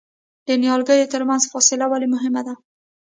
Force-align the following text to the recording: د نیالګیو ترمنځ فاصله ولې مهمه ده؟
د 0.47 0.49
نیالګیو 0.61 1.11
ترمنځ 1.13 1.43
فاصله 1.51 1.85
ولې 1.89 2.07
مهمه 2.15 2.41
ده؟ 2.47 2.53